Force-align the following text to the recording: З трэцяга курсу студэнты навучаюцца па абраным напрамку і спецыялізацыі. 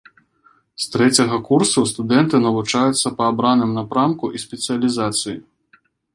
З 0.85 0.87
трэцяга 0.93 1.37
курсу 1.49 1.83
студэнты 1.91 2.35
навучаюцца 2.47 3.07
па 3.21 3.29
абраным 3.35 3.71
напрамку 3.79 4.33
і 4.35 4.43
спецыялізацыі. 4.47 5.37